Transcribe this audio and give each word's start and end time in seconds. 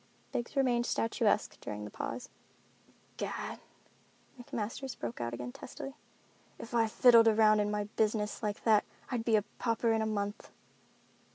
Biggs 0.31 0.55
remained 0.55 0.87
statuesque 0.87 1.59
during 1.61 1.85
the 1.85 1.91
pause. 1.91 2.27
"Gad," 3.17 3.59
McMasters 4.41 4.97
broke 4.97 5.21
out 5.21 5.31
again 5.31 5.51
testily, 5.51 5.93
"if 6.57 6.73
I 6.73 6.87
fiddled 6.87 7.27
around 7.27 7.59
in 7.59 7.69
my 7.69 7.83
business 7.83 8.41
like 8.41 8.63
that 8.63 8.83
I'd 9.11 9.23
be 9.23 9.35
a 9.35 9.43
pauper 9.59 9.91
in 9.93 10.01
a 10.01 10.07
month." 10.07 10.49